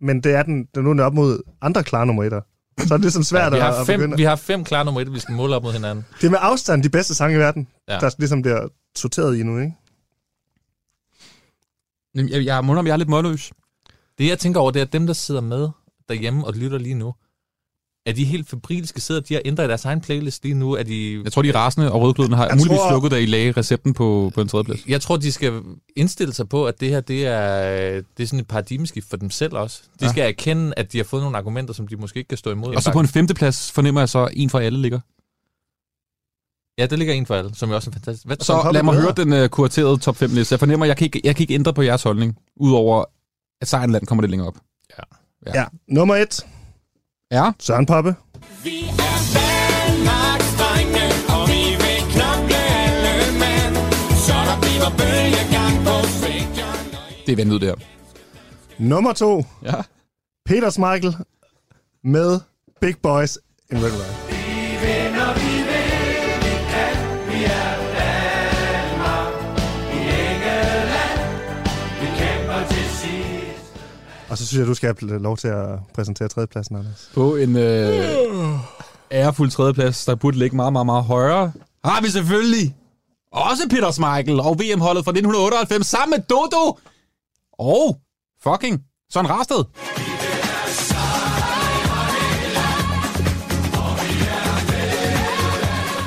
Men 0.00 0.20
det 0.20 0.34
er 0.34 0.42
den, 0.42 0.64
den 0.74 0.84
nu 0.84 0.90
er 0.90 1.04
op 1.04 1.14
mod 1.14 1.42
andre 1.62 1.84
klar 1.84 2.04
nummer 2.04 2.24
etter. 2.24 2.40
Så 2.78 2.94
er 2.94 2.98
det 2.98 3.00
ligesom 3.00 3.20
Ja, 3.20 3.24
svært 3.24 3.52
vi, 3.52 3.56
at, 3.56 3.62
har 3.62 3.72
at 3.72 3.86
fem, 3.86 4.00
begynde. 4.00 4.16
vi 4.16 4.22
har 4.22 4.36
fem 4.36 4.64
klare 4.64 4.84
nummer 4.84 5.00
et, 5.00 5.12
vi 5.12 5.18
skal 5.18 5.34
måle 5.34 5.56
op 5.56 5.62
mod 5.62 5.72
hinanden. 5.72 6.06
Det 6.20 6.26
er 6.26 6.30
med 6.30 6.38
afstand 6.42 6.82
de 6.82 6.88
bedste 6.90 7.14
sange 7.14 7.36
i 7.36 7.38
verden, 7.38 7.68
Ja. 7.88 7.94
ja. 7.94 8.00
der 8.00 8.10
ligesom 8.18 8.42
bliver 8.42 8.68
sorteret 8.96 9.36
i 9.36 9.42
nu, 9.42 9.58
ikke? 9.58 9.74
Jeg, 12.14 12.44
jeg 12.44 12.64
må 12.64 12.74
om, 12.78 12.86
jeg 12.86 12.92
er 12.92 12.96
lidt 12.96 13.08
målløs. 13.08 13.52
Det 14.18 14.26
jeg 14.28 14.38
tænker 14.38 14.60
over, 14.60 14.70
det 14.70 14.80
er, 14.80 14.84
at 14.86 14.92
dem, 14.92 15.06
der 15.06 15.14
sidder 15.14 15.40
med 15.40 15.68
derhjemme 16.08 16.46
og 16.46 16.52
lytter 16.54 16.78
lige 16.78 16.94
nu, 16.94 17.14
er 18.06 18.12
de 18.12 18.24
helt 18.24 18.48
febrilske 18.48 19.00
sidder, 19.00 19.20
de 19.20 19.34
har 19.34 19.42
ændret 19.44 19.68
deres 19.68 19.84
egen 19.84 20.00
playlist 20.00 20.42
lige 20.42 20.54
nu? 20.54 20.72
Er 20.72 20.82
de, 20.82 21.20
Jeg 21.24 21.32
tror, 21.32 21.42
de 21.42 21.48
er 21.48 21.54
rasende, 21.56 21.92
og 21.92 22.00
rødgløden 22.00 22.32
har 22.32 22.46
Jeg 22.46 22.56
muligvis 22.56 22.78
tror- 22.78 22.90
slukket, 22.90 23.10
da 23.10 23.16
I 23.16 23.26
lagde 23.26 23.52
recepten 23.52 23.94
på, 23.94 24.30
på 24.34 24.40
en 24.40 24.48
tredjeplads. 24.48 24.86
jeg 24.86 25.00
tror, 25.00 25.16
de 25.16 25.32
skal 25.32 25.62
indstille 25.96 26.34
sig 26.34 26.48
på, 26.48 26.66
at 26.66 26.80
det 26.80 26.88
her 26.90 27.00
det 27.00 27.26
er, 27.26 28.02
det 28.16 28.22
er 28.22 28.26
sådan 28.26 28.38
et 28.40 28.48
paradigmeskift 28.48 29.10
for 29.10 29.16
dem 29.16 29.30
selv 29.30 29.54
også. 29.56 29.82
De 30.00 30.04
Ja. 30.04 30.10
skal 30.10 30.24
erkende, 30.28 30.72
at 30.76 30.92
de 30.92 30.96
har 30.98 31.04
fået 31.04 31.22
nogle 31.22 31.36
argumenter, 31.36 31.74
som 31.74 31.88
de 31.88 31.96
måske 31.96 32.18
ikke 32.18 32.28
kan 32.28 32.38
stå 32.38 32.50
imod. 32.50 32.74
Og 32.74 32.82
så 32.82 32.92
på 32.92 33.00
en 33.00 33.08
femteplads 33.08 33.72
fornemmer 33.72 34.00
jeg 34.00 34.08
så, 34.08 34.24
at 34.24 34.32
en 34.36 34.50
for 34.50 34.58
alle 34.58 34.82
ligger. 34.82 35.00
Ja, 36.78 36.86
der 36.86 36.96
ligger 36.96 37.14
en 37.14 37.26
for 37.26 37.34
alle, 37.34 37.54
som 37.54 37.68
jo 37.68 37.74
også 37.76 37.90
er 37.90 37.92
fantastisk. 37.92 38.26
Hvad, 38.26 38.36
Så 38.40 38.70
lad 38.72 38.82
mig 38.82 38.92
bedre. 38.92 39.02
høre 39.02 39.14
den 39.16 39.42
uh, 39.44 39.48
kuraterede 39.48 39.98
top 39.98 40.16
5 40.16 40.30
liste. 40.34 40.52
Jeg 40.52 40.58
fornemmer, 40.58 40.86
at 40.86 40.88
jeg 40.88 40.96
kan 40.96 41.04
ikke, 41.04 41.20
jeg 41.24 41.36
kan 41.36 41.42
ikke 41.42 41.54
ændre 41.54 41.72
på 41.74 41.82
jeres 41.82 42.02
holdning, 42.02 42.38
udover 42.56 43.04
at 43.60 43.68
Sejrenland 43.68 44.06
kommer 44.06 44.22
det 44.22 44.30
længere 44.30 44.48
op. 44.48 44.56
Ja. 44.98 45.02
Ja. 45.46 45.60
ja. 45.60 45.64
Nummer 45.88 46.14
et, 46.16 46.46
Ja, 47.32 47.52
Søren 47.60 47.86
Poppe. 47.86 48.14
Vi 48.64 48.84
er 48.84 49.16
Danmarks 49.38 50.50
drenge, 50.60 51.04
og 51.36 51.48
vi 51.48 51.62
vil 51.84 52.00
knokle 52.14 52.56
alle 52.56 53.38
mand. 53.38 53.74
Så 54.26 54.32
der 54.48 54.56
bliver 54.60 54.90
bølgegang 55.00 55.74
på 55.86 55.94
stadion. 56.16 57.00
det 57.26 57.32
er 57.32 57.36
vanvittigt 57.36 57.60
det 57.60 57.68
her. 57.68 57.86
Nummer 58.78 59.12
to, 59.12 59.44
Ja. 59.62 59.74
Peter 60.46 60.70
Smeichel 60.70 61.16
med 62.04 62.40
Big 62.80 62.94
Boys 63.02 63.38
in 63.72 63.76
Red 63.78 63.90
and 63.92 64.33
Og 74.34 74.38
så 74.38 74.46
synes 74.46 74.58
jeg, 74.58 74.66
du 74.66 74.74
skal 74.74 74.96
have 75.08 75.22
lov 75.22 75.36
til 75.36 75.48
at 75.48 75.68
præsentere 75.94 76.28
tredjepladsen, 76.28 76.76
Anders. 76.76 77.10
På 77.14 77.36
en 77.36 77.56
øh, 77.56 78.58
ærefuld 79.12 79.50
tredjeplads, 79.50 80.04
der 80.04 80.14
burde 80.14 80.38
ligge 80.38 80.56
meget, 80.56 80.72
meget, 80.72 80.86
meget 80.86 81.04
højere, 81.04 81.52
har 81.84 82.00
vi 82.02 82.08
selvfølgelig 82.08 82.76
også 83.32 83.68
Peter 83.70 83.90
Schmeichel 83.90 84.40
og 84.40 84.58
VM-holdet 84.58 85.04
fra 85.04 85.10
1998 85.10 85.86
sammen 85.86 86.18
med 86.18 86.24
Dodo 86.28 86.78
og 87.58 87.98
fucking 88.42 88.82
Søren 89.12 89.30
Rasted. 89.30 89.64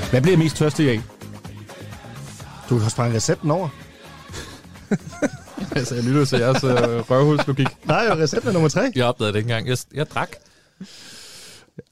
Hvad 0.10 0.22
bliver 0.22 0.38
mest 0.38 0.55
tørstig 0.55 0.89
af? 0.89 1.01
Du 2.69 2.79
kan 2.79 2.89
sprænge 2.89 3.15
recepten 3.17 3.51
over. 3.51 3.69
Altså, 5.75 5.95
jeg 5.95 6.03
lytter 6.03 6.25
til 6.25 6.39
jeres 6.39 6.63
øh, 6.63 6.71
røvhulslogik. 7.09 7.67
Nej, 7.85 8.05
jo, 8.09 8.13
recepten 8.13 8.49
er 8.49 8.53
nummer 8.53 8.69
tre. 8.69 8.91
Jeg 8.95 9.05
opdagede 9.05 9.33
det 9.33 9.39
ikke 9.39 9.47
engang. 9.49 9.67
Jeg, 9.67 9.77
jeg 9.93 10.09
drak. 10.09 10.29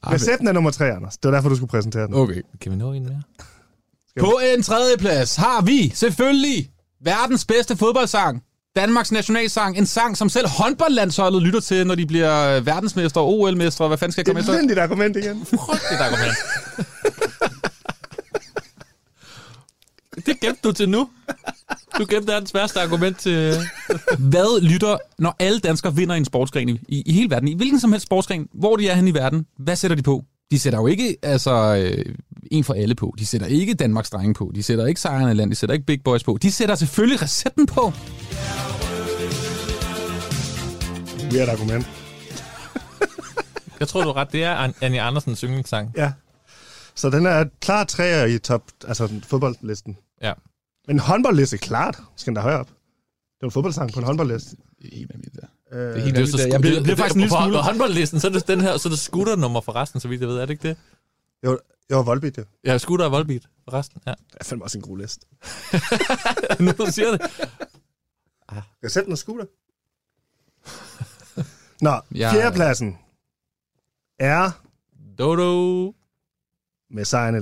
Recepten 0.08 0.48
er 0.48 0.52
nummer 0.52 0.72
tre, 0.72 0.92
Anders. 0.92 1.18
Det 1.18 1.32
var 1.32 1.36
derfor, 1.38 1.50
du 1.50 1.56
skulle 1.56 1.70
præsentere 1.70 2.08
den. 2.08 2.14
Okay. 2.16 2.42
Kan 2.62 2.72
vi 2.72 2.78
nå 2.78 2.92
en 2.94 3.04
mere? 3.04 3.22
På 4.20 4.40
en 4.56 4.64
tredje 4.64 4.98
plads 4.98 5.36
har 5.36 5.62
vi 5.62 5.92
selvfølgelig 5.96 6.70
verdens 7.04 7.46
bedste 7.46 7.78
fodboldsang. 7.78 8.44
Danmarks 8.76 9.12
nationalsang. 9.12 9.78
En 9.78 9.86
sang, 9.86 10.18
som 10.18 10.30
selv 10.30 10.48
håndboldlandsholdet 10.48 11.42
lytter 11.42 11.60
til, 11.60 11.88
når 11.88 11.96
de 11.96 12.06
bliver 12.06 12.58
øh, 12.58 12.66
verdensmester 12.66 13.22
og 13.22 13.28
OL-mestre. 13.40 13.88
Hvad 13.88 13.98
fanden 13.98 14.12
skal 14.12 14.20
jeg 14.22 14.26
Det 14.36 14.46
komme 14.46 14.58
er 14.60 14.64
efter? 14.64 14.76
et 14.76 14.84
argument 14.84 15.18
igen. 15.18 15.46
Frygteligt 15.46 16.02
argument. 16.02 16.38
det 20.26 20.40
gemte 20.40 20.60
du 20.64 20.72
til 20.72 20.90
nu. 20.90 21.10
Du 22.00 22.06
gemte 22.10 22.28
verdens 22.28 22.54
værste 22.54 22.82
argument 22.82 23.18
til... 23.20 23.56
Hvad 24.20 24.62
lytter, 24.62 24.98
når 25.20 25.36
alle 25.40 25.60
danskere 25.60 25.96
vinder 25.96 26.16
i 26.16 26.18
en 26.18 26.26
sportsgren 26.26 26.70
i, 26.70 26.80
i, 26.88 27.14
hele 27.14 27.30
verden? 27.30 27.48
I 27.48 27.56
hvilken 27.56 27.80
som 27.80 27.92
helst 27.92 28.06
sportsgren, 28.06 28.48
hvor 28.54 28.76
de 28.76 28.90
er 28.90 28.96
hen 28.96 29.08
i 29.08 29.14
verden, 29.14 29.46
hvad 29.58 29.76
sætter 29.76 29.96
de 29.98 30.04
på? 30.04 30.24
De 30.52 30.60
sætter 30.60 30.80
jo 30.80 30.88
ikke 30.88 31.18
altså, 31.24 31.76
øh, 31.76 32.16
en 32.52 32.64
for 32.64 32.74
alle 32.74 32.96
på. 32.96 33.16
De 33.20 33.26
sætter 33.26 33.48
ikke 33.48 33.74
Danmarks 33.74 34.10
drenge 34.10 34.34
på. 34.34 34.52
De 34.56 34.64
sætter 34.64 34.86
ikke 34.86 35.02
sejrende 35.02 35.34
land. 35.34 35.50
De 35.52 35.56
sætter 35.56 35.74
ikke 35.74 35.86
Big 35.86 36.04
Boys 36.04 36.24
på. 36.24 36.38
De 36.42 36.52
sætter 36.52 36.76
selvfølgelig 36.76 37.22
recepten 37.22 37.66
på. 37.66 37.94
Weird 41.32 41.50
argument. 41.50 41.88
Jeg 43.80 43.88
tror, 43.88 44.04
du 44.04 44.10
er 44.10 44.16
ret. 44.16 44.32
Det 44.32 44.44
er 44.44 44.56
An- 44.56 44.74
Annie 44.82 45.02
Andersens 45.02 45.42
yndlingssang. 45.42 45.92
Ja. 45.98 46.12
Så 46.96 47.10
den 47.10 47.26
er 47.26 47.46
klar 47.62 47.84
træer 47.84 48.26
i 48.26 48.38
top, 48.38 48.64
altså 48.88 49.08
den 49.08 49.24
fodboldlisten. 49.28 49.98
Ja. 50.22 50.34
Men 50.88 50.96
en 50.96 51.00
håndboldliste, 51.00 51.58
klart, 51.58 52.02
skal 52.16 52.32
den 52.32 52.36
da 52.36 52.42
højere 52.42 52.60
op. 52.60 52.68
Det 52.68 53.42
er 53.42 53.46
en 53.46 53.52
fodboldsang 53.52 53.94
på 53.94 54.00
en 54.00 54.06
håndboldliste. 54.06 54.56
Det 54.82 54.94
er 54.94 54.98
helt 54.98 55.10
vanvittigt. 55.14 55.46
Øh, 55.72 55.80
Det 55.80 55.88
er 55.88 55.94
helt 55.94 56.16
Det 56.16 56.22
er 56.22 56.26
vanvittigt. 56.26 56.54
Jeg 56.54 56.62
bliver, 56.62 56.76
det- 56.80 56.86
det- 56.88 56.98
faktisk 56.98 57.16
en 57.16 57.22
lille 57.22 57.38
smule... 57.38 57.54
på 57.54 57.58
håndboldlisten, 57.62 58.20
så 58.20 58.28
er 58.28 58.32
det 58.32 58.48
den 58.48 58.62
her, 58.62 58.78
så 58.78 58.88
er 58.88 58.92
det 58.92 59.00
scooter-nummer 59.00 59.62
for 59.62 59.76
resten, 59.76 60.00
så 60.00 60.08
vidt 60.08 60.22
jeg 60.22 60.30
ved, 60.30 60.38
er 60.38 60.46
det 60.46 60.50
ikke 60.54 60.68
det? 60.68 60.78
jo, 61.46 61.60
Jeg 61.90 61.98
var 61.98 62.04
Volbeat, 62.04 62.38
jo. 62.38 62.44
Ja, 62.66 62.78
Scooter 62.78 63.06
og 63.06 63.12
Volbeat. 63.12 63.48
Resten, 63.74 64.02
ja. 64.06 64.12
Det 64.12 64.38
er 64.40 64.44
fandme 64.44 64.64
også 64.66 64.78
en 64.78 64.82
god 64.82 64.98
liste. 64.98 65.26
nu 66.64 66.72
du 66.72 66.86
siger 66.92 67.12
det. 67.12 67.22
Recepten 68.86 69.12
og 69.12 69.18
scooter. 69.18 69.46
Nå, 71.82 72.00
Jeg- 72.16 72.32
fjerdepladsen 72.32 72.98
er 74.20 74.52
Dodo. 75.18 75.94
med 76.90 77.06
sejren 77.06 77.36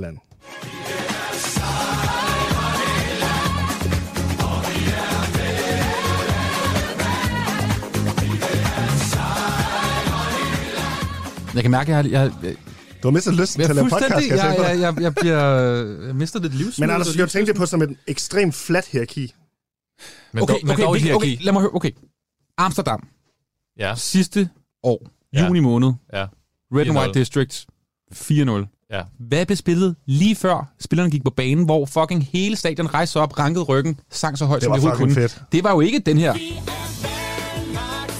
Jeg 11.53 11.61
kan 11.61 11.71
mærke, 11.71 11.95
at 11.95 12.05
jeg, 12.05 12.11
jeg, 12.11 12.31
jeg, 12.43 12.55
Du 13.03 13.07
har 13.07 13.11
mistet 13.11 13.33
lysten 13.33 13.61
jeg, 13.61 13.67
til 13.67 13.71
at 13.71 13.75
lave 13.75 13.89
podcast, 13.89 14.27
kan 14.29 14.37
jeg, 14.37 14.55
jeg, 14.59 14.79
jeg, 14.79 14.79
jeg, 14.95 15.01
jeg, 15.01 15.15
bliver, 15.15 15.39
jeg 16.05 16.15
mister 16.15 16.39
lidt 16.39 16.53
livsmod. 16.55 16.87
Men 16.87 16.93
Anders, 16.93 17.07
du 17.07 17.13
skal 17.13 17.21
jo 17.23 17.27
tænke 17.29 17.47
det 17.51 17.55
på 17.55 17.65
som 17.65 17.81
et 17.81 17.95
ekstremt 18.07 18.55
flat 18.55 18.85
hierarki. 18.91 19.33
Men 20.33 20.43
Okay, 20.43 20.53
dog, 20.53 20.59
men 20.63 20.71
okay, 20.71 20.83
dog 20.83 20.89
okay, 20.89 20.99
okay, 20.99 21.03
hierarki. 21.27 21.37
lad 21.43 21.53
mig 21.53 21.61
høre. 21.61 21.71
Okay. 21.75 21.91
Amsterdam. 22.57 23.07
Ja, 23.79 23.95
Sidste 23.95 24.49
år. 24.83 25.07
Ja. 25.33 25.45
Juni 25.47 25.59
måned. 25.59 25.93
ja, 26.13 26.25
Red 26.75 26.87
and 26.87 26.97
4-0. 26.97 26.99
White 26.99 27.19
District. 27.19 27.65
4-0. 28.15 28.87
ja. 28.91 29.01
Hvad 29.19 29.45
blev 29.45 29.55
spillet 29.57 29.95
lige 30.05 30.35
før 30.35 30.73
spillerne 30.79 31.11
gik 31.11 31.23
på 31.23 31.29
banen, 31.37 31.65
hvor 31.65 31.85
fucking 31.85 32.27
hele 32.31 32.55
stadion 32.55 32.93
rejste 32.93 33.17
op, 33.17 33.39
rankede 33.39 33.63
ryggen, 33.63 33.99
sang 34.11 34.37
så 34.37 34.45
højt, 34.45 34.61
Det 34.61 34.65
som 34.65 34.71
var 34.71 34.77
de 34.77 34.81
overhovedet 34.87 35.15
kunne. 35.15 35.29
fedt. 35.29 35.43
Det 35.51 35.63
var 35.63 35.71
jo 35.71 35.79
ikke 35.79 35.99
den 35.99 36.17
her. 36.17 36.33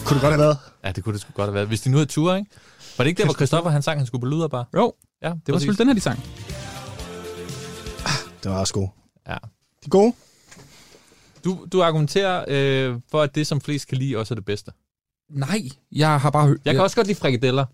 Kunne 0.05 0.13
det 0.15 0.21
godt 0.21 0.33
have 0.33 0.39
været? 0.39 0.57
Ja, 0.85 0.91
det 0.91 1.03
kunne 1.03 1.13
det 1.13 1.21
sgu 1.21 1.31
godt 1.33 1.47
have 1.47 1.53
været. 1.53 1.67
Hvis 1.67 1.81
de 1.81 1.89
nu 1.89 1.97
havde 1.97 2.05
tur, 2.09 2.35
ikke? 2.35 2.49
Var 2.97 3.03
det 3.03 3.09
ikke 3.09 3.19
der, 3.19 3.25
hvor 3.25 3.33
Christoffer 3.33 3.71
han 3.71 3.81
sang, 3.81 3.99
han 3.99 4.07
skulle 4.07 4.19
på 4.21 4.25
luderbar? 4.27 4.67
Jo, 4.75 4.93
Ja, 5.21 5.29
det 5.45 5.53
var 5.53 5.59
selvfølgelig 5.59 5.79
den 5.79 5.87
her, 5.87 5.93
de 5.93 6.01
sang. 6.01 6.19
Det 8.43 8.51
var 8.51 8.59
også 8.59 8.73
god. 8.73 8.87
Ja. 9.27 9.33
De 9.33 9.37
er 9.85 9.89
gode. 9.89 10.13
Du, 11.45 11.65
du 11.71 11.83
argumenterer 11.83 12.45
øh, 12.47 12.99
for, 13.11 13.21
at 13.21 13.35
det, 13.35 13.47
som 13.47 13.61
flest 13.61 13.87
kan 13.87 13.97
lide, 13.97 14.17
også 14.17 14.33
er 14.33 14.35
det 14.35 14.45
bedste. 14.45 14.71
Nej, 15.29 15.61
jeg 15.91 16.21
har 16.21 16.29
bare 16.29 16.47
hørt... 16.47 16.57
Jeg 16.65 16.73
kan 16.73 16.83
også 16.83 16.95
godt 16.95 17.07
lide 17.07 17.19
frikadeller. 17.19 17.65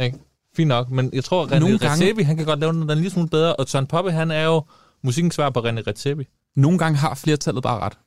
Ikke? 0.00 0.18
Fint 0.56 0.68
nok, 0.68 0.90
men 0.90 1.10
jeg 1.12 1.24
tror, 1.24 1.46
René 1.46 1.58
Nogle 1.58 1.78
gange- 1.78 1.92
Redzepi, 2.04 2.22
han 2.22 2.36
kan 2.36 2.46
godt 2.46 2.60
lave 2.60 2.72
noget, 2.72 2.88
der 2.88 2.94
er 2.94 2.96
en 2.96 3.02
lille 3.02 3.12
smule 3.12 3.28
bedre. 3.28 3.56
Og 3.56 3.68
Søren 3.68 3.86
Poppe, 3.86 4.12
han 4.12 4.30
er 4.30 4.44
jo 4.44 4.62
musikkens 5.02 5.34
svar 5.34 5.50
på 5.50 5.60
René 5.60 5.80
Redzepi. 5.86 6.24
Nogle 6.56 6.78
gange 6.78 6.98
har 6.98 7.14
flertallet 7.14 7.62
bare 7.62 7.80
ret. 7.80 7.98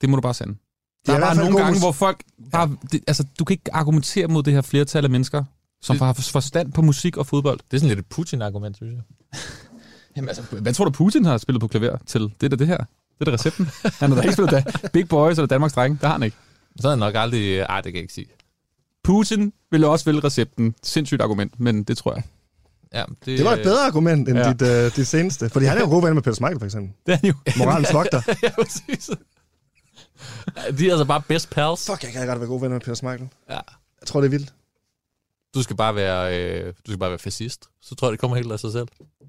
Det 0.00 0.08
må 0.10 0.16
du 0.16 0.22
bare 0.22 0.34
sende. 0.34 0.56
Det 1.06 1.12
Der 1.12 1.12
er 1.12 1.16
er 1.16 1.34
hvert 1.34 1.36
bare 1.36 1.44
nogle 1.44 1.56
gange, 1.58 1.72
mus- 1.72 1.82
hvor 1.82 1.92
folk 1.92 2.22
bare... 2.52 2.76
Det, 2.92 3.00
altså, 3.06 3.24
du 3.38 3.44
kan 3.44 3.54
ikke 3.54 3.74
argumentere 3.74 4.26
mod 4.26 4.42
det 4.42 4.52
her 4.52 4.60
flertal 4.62 5.04
af 5.04 5.10
mennesker, 5.10 5.44
som 5.82 5.96
Det- 5.98 6.06
har 6.06 6.12
forstand 6.12 6.72
på 6.72 6.82
musik 6.82 7.16
og 7.16 7.26
fodbold. 7.26 7.60
Det 7.70 7.76
er 7.76 7.80
sådan 7.80 7.88
lidt 7.88 7.98
et 7.98 8.06
Putin-argument, 8.06 8.76
synes 8.76 8.92
jeg. 8.94 9.40
Jamen 10.16 10.28
altså, 10.28 10.42
hvad 10.60 10.74
tror 10.74 10.84
du, 10.84 10.90
Putin 10.90 11.24
har 11.24 11.38
spillet 11.38 11.60
på 11.60 11.68
klaver 11.68 11.96
til? 12.06 12.20
Det 12.22 12.42
er 12.42 12.48
da 12.48 12.56
det 12.56 12.66
her. 12.66 12.76
Det 12.76 13.20
er 13.20 13.24
da 13.24 13.30
recepten. 13.32 13.68
Han 14.00 14.08
har 14.10 14.16
da 14.16 14.22
ikke 14.22 14.32
spillet 14.32 14.50
da. 14.52 14.88
Big 14.92 15.08
Boys 15.08 15.38
eller 15.38 15.46
Danmarks 15.46 15.74
Dreng. 15.74 16.00
Det 16.00 16.06
har 16.06 16.12
han 16.12 16.22
ikke. 16.22 16.36
Så 16.80 16.88
er 16.88 16.90
han 16.92 16.98
nok 16.98 17.14
aldrig... 17.16 17.58
Ej, 17.58 17.76
det 17.76 17.84
kan 17.84 17.94
jeg 17.94 18.02
ikke 18.02 18.14
sige. 18.14 18.26
Putin 19.04 19.52
ville 19.70 19.88
også 19.88 20.04
vælge 20.04 20.20
recepten. 20.20 20.74
Sindssygt 20.82 21.22
argument, 21.22 21.60
men 21.60 21.82
det 21.84 21.98
tror 21.98 22.14
jeg. 22.14 22.22
Ja, 22.94 23.04
det, 23.24 23.38
Det 23.38 23.44
var 23.44 23.52
et 23.52 23.62
bedre 23.62 23.86
argument 23.86 24.28
end 24.28 24.38
Ja. 24.38 24.46
ja. 24.46 24.52
dit, 24.52 24.86
uh, 24.92 24.96
dit 24.96 25.06
seneste. 25.06 25.48
Fordi 25.48 25.66
han 25.66 25.76
er 25.76 25.80
jo 25.80 25.88
god 25.88 26.02
ven 26.02 26.14
med 26.14 26.22
Peter 26.22 26.34
Smeichel, 26.34 26.58
for 26.58 26.64
eksempel. 26.66 26.92
Det 27.06 27.12
er 27.12 27.16
han 27.16 27.26
jo. 27.26 27.34
Moralens 27.64 27.94
vogter. 27.94 28.22
ja, 28.42 28.50
præcis. 28.62 29.10
De 30.78 30.86
er 30.86 30.90
altså 30.92 31.04
bare 31.04 31.22
best 31.28 31.50
pals. 31.50 31.86
Fuck, 31.86 32.02
jeg 32.04 32.12
kan 32.12 32.26
godt 32.26 32.40
være 32.40 32.48
god 32.48 32.60
ven 32.60 32.70
med 32.70 32.80
Peter 32.80 32.94
Smeichel. 32.94 33.28
Ja. 33.50 33.54
Jeg 34.00 34.06
tror, 34.06 34.20
det 34.20 34.26
er 34.26 34.30
vildt. 34.30 34.52
Du 35.54 35.62
skal 35.62 35.76
bare 35.76 35.94
være, 35.94 36.40
øh, 36.40 36.66
du 36.66 36.90
skal 36.90 36.98
bare 36.98 37.10
være 37.10 37.18
fascist. 37.18 37.64
Så 37.82 37.94
tror 37.94 38.08
jeg, 38.08 38.12
det 38.12 38.20
kommer 38.20 38.36
helt 38.36 38.52
af 38.52 38.60
sig 38.60 38.72
selv. 38.72 38.88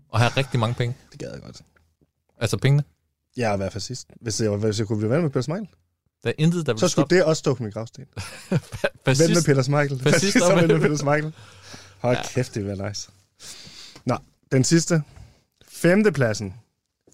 Og 0.09 0.19
have 0.19 0.29
rigtig 0.37 0.59
mange 0.59 0.75
penge. 0.75 0.95
Det 1.11 1.19
gad 1.19 1.31
jeg 1.31 1.41
godt. 1.41 1.61
Altså 2.41 2.57
pengene. 2.57 2.83
Jeg 3.37 3.53
er 3.53 3.57
være 3.57 3.71
fascist. 3.71 4.07
Hvis 4.21 4.41
jeg, 4.41 4.49
hvis 4.51 4.79
jeg 4.79 4.87
kunne 4.87 4.97
blive 4.97 5.09
ven 5.11 5.21
med 5.21 5.29
Peter 5.29 5.41
Smeichel, 5.41 5.67
Der 6.23 6.29
er 6.29 6.33
intet, 6.37 6.65
der 6.65 6.73
vil 6.73 6.79
så 6.79 6.87
skulle 6.87 7.01
stoppe 7.03 7.15
det 7.15 7.23
også 7.23 7.39
stå 7.39 7.53
på 7.53 7.63
min 7.63 7.71
gravsten. 7.71 8.05
Ven 9.05 9.29
med 9.33 9.45
Peter 9.45 9.61
Smeichel. 9.61 9.99
Fascist 10.01 10.35
og 10.41 10.57
ven 10.57 10.67
med. 10.67 10.79
Peter 10.79 10.97
Smeichel. 10.97 11.33
Hold 11.99 12.17
Ja. 12.17 12.23
kæft, 12.29 12.55
det 12.55 12.65
vil 12.65 12.77
være 12.77 12.89
nice. 12.89 13.09
Nå, 14.05 14.17
den 14.51 14.63
sidste. 14.63 15.03
Femtepladsen. 15.67 16.53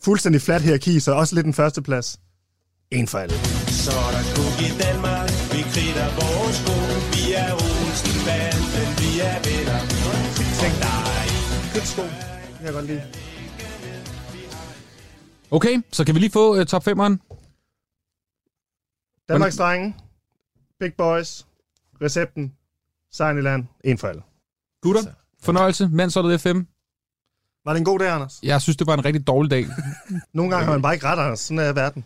Fuldstændig 0.04 0.42
flat 0.42 0.62
hierarki, 0.62 1.00
så 1.00 1.12
også 1.12 1.36
lidt 1.36 1.46
den 1.46 1.54
første 1.54 1.82
plads. 1.82 2.20
En 2.98 3.08
for 3.08 3.18
alle. 3.24 3.36
Så 3.84 3.92
er 4.06 4.12
der 4.16 4.24
kug 4.36 4.52
i 4.68 4.70
Danmark, 4.86 5.30
vi 5.54 5.62
kritter 5.74 6.08
vores 6.20 6.56
sko. 6.62 6.76
Vi 7.14 7.24
er 7.42 7.52
Olsen 7.54 8.20
banden, 8.28 8.90
vi 9.02 9.10
er 9.30 9.38
venner. 9.48 9.80
Tænk 10.62 10.76
dig. 10.86 11.26
Købt 11.74 11.88
sko. 11.94 12.02
Det 12.02 12.58
kan 12.58 12.66
jeg 12.66 12.74
godt 12.74 12.86
lide. 12.86 13.04
Okay, 15.52 15.76
så 15.92 16.06
kan 16.06 16.16
vi 16.16 16.20
lige 16.20 16.32
få 16.32 16.60
uh, 16.60 16.66
top 16.66 16.88
5'eren. 16.88 17.14
Danmarks 19.30 19.58
drenge. 19.58 19.96
Big 20.80 20.94
Boys. 20.98 21.46
Recepten. 22.02 22.54
Sejren 23.12 23.38
i 23.38 23.42
land. 23.42 23.66
En 23.84 23.98
for 23.98 24.08
alle. 24.08 24.22
Gutter, 24.82 25.02
fornøjelse. 25.44 25.90
Mandsholdet 25.92 26.42
FM. 26.42 26.60
Var 27.66 27.74
det 27.74 27.80
en 27.80 27.86
god 27.86 28.00
dag, 28.00 28.10
Anders? 28.10 28.40
Jeg 28.44 28.62
synes, 28.62 28.78
det 28.78 28.88
var 28.88 28.94
en 28.94 29.06
rigtig 29.06 29.28
dårlig 29.28 29.52
dag. 29.52 29.66
Nogle 30.34 30.52
gange 30.52 30.66
har 30.66 30.72
man 30.72 30.82
bare 30.82 30.94
ikke 30.94 31.06
ret, 31.06 31.20
Anders. 31.20 31.40
Sådan 31.40 31.60
er 31.60 31.74
verden. 31.74 32.06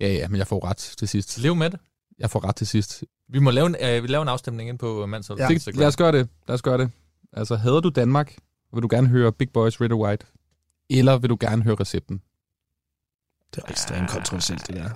Ja, 0.00 0.08
ja, 0.08 0.28
men 0.28 0.38
jeg 0.38 0.46
får 0.46 0.64
ret 0.64 0.76
til 0.76 1.08
sidst. 1.08 1.38
Lev 1.38 1.56
med 1.56 1.70
det. 1.70 1.80
Jeg 2.18 2.30
får 2.30 2.44
ret 2.44 2.56
til 2.56 2.66
sidst. 2.66 3.04
Vi 3.28 3.38
må 3.38 3.50
lave 3.50 3.66
en, 3.66 3.76
øh, 3.82 4.02
vi 4.02 4.08
laver 4.08 4.22
en 4.22 4.28
afstemning 4.28 4.68
ind 4.68 4.78
på 4.78 5.06
Manshold. 5.06 5.38
Ja. 5.38 5.48
Det, 5.48 5.76
lad 5.76 5.86
os 5.86 5.96
gøre 5.96 6.12
det. 6.12 6.28
Lad 6.48 6.54
os 6.54 6.62
gøre 6.62 6.78
det. 6.78 6.90
Altså, 7.32 7.56
hader 7.56 7.80
du 7.80 7.88
Danmark? 7.88 8.36
Vil 8.72 8.82
du 8.82 8.88
gerne 8.90 9.08
høre 9.08 9.32
Big 9.32 9.50
Boys 9.52 9.80
Red 9.80 9.92
or 9.92 10.06
White? 10.06 10.26
Eller 10.90 11.18
vil 11.18 11.30
du 11.30 11.36
gerne 11.40 11.62
høre 11.62 11.74
recepten? 11.74 12.22
Det 13.54 13.62
er 13.64 13.70
ekstremt 13.70 14.10
kontroversielt, 14.10 14.66
det 14.66 14.76
der. 14.76 14.90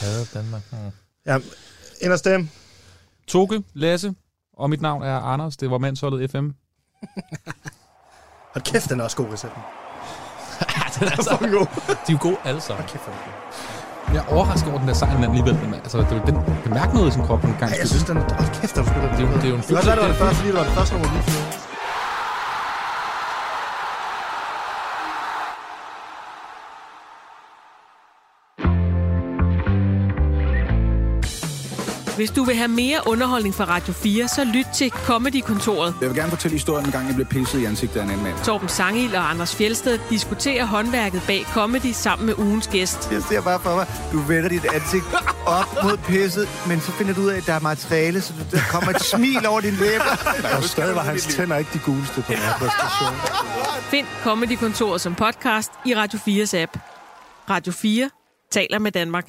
Hader 0.00 0.24
Danmark. 0.34 0.62
Hmm. 0.70 0.90
Ja, 1.26 1.38
ind 2.00 2.12
og 2.12 2.18
stemme. 2.18 2.48
Toge, 3.26 3.64
Lasse, 3.74 4.14
og 4.52 4.70
mit 4.70 4.80
navn 4.80 5.02
er 5.02 5.18
Anders. 5.18 5.56
Det 5.56 5.70
var 5.70 5.78
Mandsholdet 5.78 6.30
FM. 6.30 6.36
Hold 8.54 8.64
kæft, 8.64 8.90
den 8.90 9.00
er 9.00 9.04
også 9.04 9.16
god, 9.16 9.32
recepten. 9.32 9.62
Den 10.98 11.08
er 11.08 11.22
så 11.30 11.36
god. 11.40 11.66
De 12.06 12.12
er 12.12 12.16
jo 12.16 12.18
gode 12.20 12.36
alle 12.44 12.60
sammen. 12.60 12.84
Den 12.92 13.00
god. 13.06 14.14
Jeg 14.14 14.20
er 14.24 14.28
overrasket 14.34 14.68
over 14.70 14.78
den 14.78 14.88
der 14.88 14.94
sejr 14.94 15.24
alligevel. 15.28 15.54
Men, 15.72 15.74
altså, 15.74 15.98
det 15.98 16.22
den, 16.26 16.36
kan 16.62 16.70
mærke 16.80 16.94
noget 16.94 17.08
i 17.08 17.12
sin 17.16 17.22
krop 17.26 17.44
en 17.44 17.56
gang. 17.60 17.70
Ja, 17.72 17.78
jeg 17.78 17.88
synes, 17.88 18.04
den 18.04 18.16
er... 18.16 18.24
Hold 18.40 18.60
kæft, 18.60 18.74
der 18.76 18.82
spiller 18.84 19.08
den. 19.08 19.16
Det 19.18 19.34
er 19.34 19.40
det 19.40 19.44
er 19.44 19.48
jo 19.48 19.54
en 19.54 19.60
Det 19.60 19.68
kan 19.68 19.76
også 19.76 19.88
være, 19.90 19.96
det 19.96 20.04
var 20.06 20.12
det 20.14 20.20
første, 20.22 20.36
fordi 20.36 20.48
det 20.52 20.58
var 20.60 20.64
det 20.68 20.74
første 20.78 20.92
nummer, 20.94 21.08
vi 21.14 21.20
Hvis 32.22 32.30
du 32.30 32.44
vil 32.44 32.56
have 32.56 32.68
mere 32.68 33.00
underholdning 33.06 33.54
fra 33.54 33.64
Radio 33.64 33.92
4, 33.92 34.28
så 34.28 34.44
lyt 34.44 34.66
til 34.76 34.90
Comedy-kontoret. 34.90 35.94
Jeg 36.00 36.08
vil 36.08 36.16
gerne 36.16 36.30
fortælle 36.30 36.54
historien, 36.54 36.86
en 36.86 36.92
gang 36.92 37.06
jeg 37.06 37.14
blev 37.14 37.26
pisset 37.26 37.60
i 37.60 37.64
ansigtet 37.64 38.00
af 38.00 38.04
en 38.04 38.10
anden 38.10 38.24
mand. 38.24 38.36
Torben 38.44 38.68
Sangil 38.68 39.14
og 39.14 39.30
Anders 39.30 39.56
Fjelsted 39.56 39.98
diskuterer 40.10 40.64
håndværket 40.64 41.22
bag 41.26 41.44
comedy 41.54 41.92
sammen 41.92 42.26
med 42.26 42.38
ugens 42.38 42.66
gæst. 42.68 43.12
Jeg 43.12 43.22
ser 43.22 43.40
bare 43.42 43.60
for 43.60 43.74
mig, 43.74 43.86
du 44.12 44.18
vender 44.18 44.48
dit 44.48 44.64
ansigt 44.74 45.04
op 45.46 45.66
mod 45.82 45.96
pisset, 45.96 46.48
men 46.68 46.80
så 46.80 46.92
finder 46.92 47.14
du 47.14 47.20
ud 47.20 47.28
af, 47.28 47.36
at 47.36 47.46
der 47.46 47.52
er 47.52 47.60
materiale, 47.60 48.20
så 48.20 48.32
du- 48.32 48.56
der 48.56 48.62
kommer 48.70 48.90
et 48.90 49.02
smil 49.02 49.46
over 49.46 49.60
din 49.60 49.74
læber. 49.74 50.04
Og 50.56 50.62
stadig 50.64 50.94
var 50.96 51.02
hans 51.02 51.26
tænder 51.26 51.56
ikke 51.56 51.70
de 51.72 51.78
guleste 51.78 52.14
på 52.22 52.32
den 52.32 52.38
her 52.38 52.52
præstation. 52.52 53.14
Find 53.90 54.06
Comedy-kontoret 54.22 55.00
som 55.00 55.14
podcast 55.14 55.70
i 55.86 55.94
Radio 55.94 56.18
4's 56.18 56.56
app. 56.56 56.76
Radio 57.50 57.72
4 57.72 58.10
taler 58.52 58.78
med 58.78 58.92
Danmark. 58.92 59.26